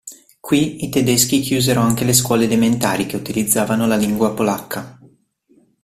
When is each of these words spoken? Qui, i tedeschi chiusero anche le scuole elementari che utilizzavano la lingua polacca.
Qui, 0.39 0.83
i 0.83 0.89
tedeschi 0.89 1.41
chiusero 1.41 1.79
anche 1.79 2.03
le 2.05 2.13
scuole 2.13 2.45
elementari 2.45 3.05
che 3.05 3.17
utilizzavano 3.17 3.85
la 3.85 3.97
lingua 3.97 4.33
polacca. 4.33 4.97